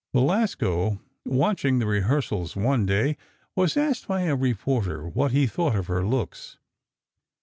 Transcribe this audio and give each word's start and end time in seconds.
Belasco, 0.13 0.99
watching 1.27 1.77
the 1.77 1.85
rehearsals 1.85 2.55
one 2.55 2.87
day, 2.87 3.17
was 3.55 3.77
asked 3.77 4.07
by 4.07 4.21
a 4.23 4.35
reporter 4.35 5.07
what 5.07 5.31
he 5.31 5.45
thought 5.45 5.75
of 5.75 5.85
her 5.85 6.03
looks. 6.03 6.57